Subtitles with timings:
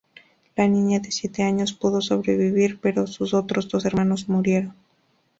[0.55, 4.73] La niña de siete años pudo sobrevivir pero sus otros dos hermanos murieron.